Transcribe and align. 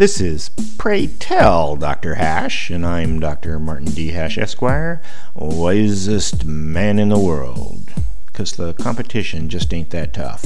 This 0.00 0.18
is 0.18 0.48
Pray 0.78 1.08
Tell 1.08 1.76
Dr. 1.76 2.14
Hash, 2.14 2.70
and 2.70 2.86
I'm 2.86 3.20
Dr. 3.20 3.58
Martin 3.58 3.90
D. 3.90 4.12
Hash, 4.12 4.38
Esquire, 4.38 5.02
wisest 5.34 6.46
man 6.46 6.98
in 6.98 7.10
the 7.10 7.18
world. 7.18 7.92
Because 8.24 8.52
the 8.52 8.72
competition 8.72 9.50
just 9.50 9.74
ain't 9.74 9.90
that 9.90 10.14
tough. 10.14 10.42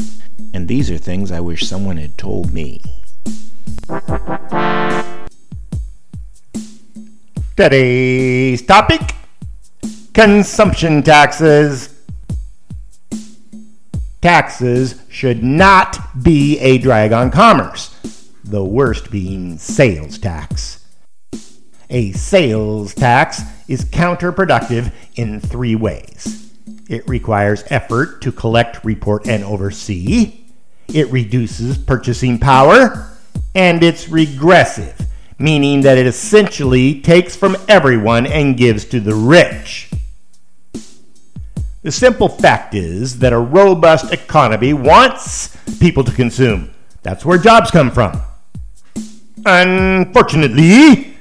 And 0.53 0.67
these 0.67 0.90
are 0.90 0.98
things 0.98 1.30
I 1.30 1.38
wish 1.38 1.69
someone 1.69 1.98
had 1.98 2.19
told 2.19 2.53
me. 2.53 2.82
Today's 7.56 8.60
topic 8.60 9.14
consumption 10.14 11.00
taxes. 11.04 11.94
Taxes 14.21 15.00
should 15.08 15.44
not 15.44 16.24
be 16.24 16.59
a 16.59 16.78
drag 16.78 17.12
on 17.12 17.30
commerce, 17.30 17.94
the 18.45 18.65
worst 18.65 19.11
being 19.11 19.59
sales 19.59 20.19
tax. 20.19 20.84
A 21.91 22.12
sales 22.12 22.95
tax 22.95 23.42
is 23.68 23.84
counterproductive 23.84 24.92
in 25.16 25.41
three 25.41 25.74
ways. 25.74 26.52
It 26.88 27.09
requires 27.09 27.65
effort 27.68 28.20
to 28.23 28.32
collect, 28.32 28.84
report, 28.84 29.27
and 29.27 29.42
oversee. 29.45 30.45
It 30.88 31.10
reduces 31.10 31.78
purchasing 31.78 32.38
power. 32.38 33.10
And 33.54 33.82
it's 33.82 34.09
regressive 34.09 35.04
meaning 35.38 35.82
that 35.82 35.98
it 35.98 36.06
essentially 36.06 37.01
takes 37.01 37.37
from 37.37 37.56
everyone 37.68 38.26
and 38.26 38.56
gives 38.56 38.84
to 38.87 39.01
the 39.01 39.15
rich. 39.15 39.90
The 41.82 41.92
simple 41.92 42.29
fact 42.29 42.74
is 42.74 43.18
that 43.18 43.32
a 43.32 43.38
robust 43.38 44.12
economy 44.12 44.73
wants 44.73 45.56
people 45.80 46.02
to 46.04 46.12
consume. 46.12 46.70
That's 47.02 47.24
where 47.24 47.37
jobs 47.37 47.70
come 47.70 47.90
from. 47.90 48.23
Unfortunately, 49.46 51.16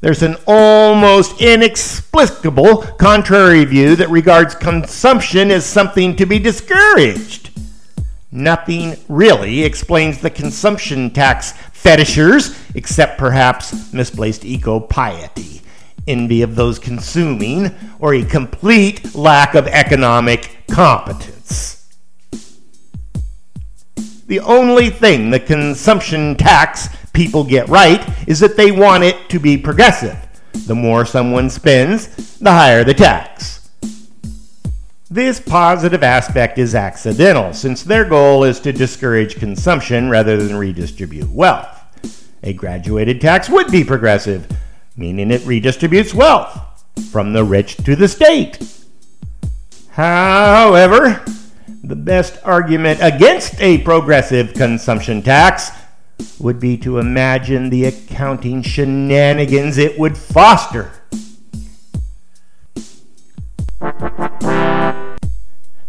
there's 0.00 0.22
an 0.22 0.36
almost 0.46 1.40
inexplicable 1.40 2.82
contrary 2.98 3.64
view 3.64 3.94
that 3.96 4.10
regards 4.10 4.54
consumption 4.54 5.50
as 5.50 5.64
something 5.64 6.16
to 6.16 6.26
be 6.26 6.38
discouraged. 6.38 7.50
Nothing 8.30 8.96
really 9.08 9.62
explains 9.62 10.20
the 10.20 10.30
consumption 10.30 11.10
tax 11.10 11.52
fetishers, 11.72 12.58
except 12.74 13.18
perhaps 13.18 13.92
misplaced 13.92 14.44
eco 14.44 14.80
piety, 14.80 15.62
envy 16.06 16.42
of 16.42 16.56
those 16.56 16.78
consuming, 16.78 17.74
or 18.00 18.14
a 18.14 18.24
complete 18.24 19.14
lack 19.14 19.54
of 19.54 19.66
economic 19.66 20.58
competence. 20.68 21.86
The 24.26 24.40
only 24.40 24.90
thing 24.90 25.30
the 25.30 25.40
consumption 25.40 26.36
tax 26.36 26.90
people 27.18 27.42
get 27.42 27.68
right 27.68 28.08
is 28.28 28.38
that 28.38 28.56
they 28.56 28.70
want 28.70 29.02
it 29.02 29.28
to 29.28 29.40
be 29.40 29.58
progressive. 29.58 30.16
The 30.68 30.74
more 30.76 31.04
someone 31.04 31.50
spends, 31.50 32.38
the 32.38 32.52
higher 32.52 32.84
the 32.84 32.94
tax. 32.94 33.68
This 35.10 35.40
positive 35.40 36.04
aspect 36.04 36.58
is 36.58 36.76
accidental, 36.76 37.52
since 37.52 37.82
their 37.82 38.04
goal 38.04 38.44
is 38.44 38.60
to 38.60 38.72
discourage 38.72 39.34
consumption 39.34 40.08
rather 40.08 40.36
than 40.36 40.56
redistribute 40.56 41.28
wealth. 41.28 41.66
A 42.44 42.52
graduated 42.52 43.20
tax 43.20 43.50
would 43.50 43.72
be 43.72 43.82
progressive, 43.82 44.46
meaning 44.96 45.32
it 45.32 45.40
redistributes 45.40 46.14
wealth 46.14 46.56
from 47.10 47.32
the 47.32 47.42
rich 47.42 47.78
to 47.78 47.96
the 47.96 48.06
state. 48.06 48.60
However, 49.90 51.24
the 51.82 51.96
best 51.96 52.38
argument 52.44 53.00
against 53.02 53.60
a 53.60 53.78
progressive 53.78 54.54
consumption 54.54 55.20
tax 55.20 55.72
would 56.38 56.60
be 56.60 56.76
to 56.78 56.98
imagine 56.98 57.70
the 57.70 57.84
accounting 57.84 58.62
shenanigans 58.62 59.78
it 59.78 59.98
would 59.98 60.16
foster. 60.16 60.92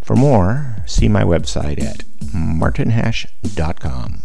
For 0.02 0.16
more, 0.16 0.78
see 0.86 1.08
my 1.08 1.24
website 1.24 1.82
at 1.84 2.04
martinhash.com. 2.34 4.24